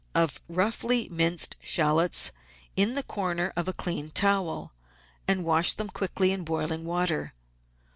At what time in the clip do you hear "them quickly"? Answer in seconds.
5.73-6.31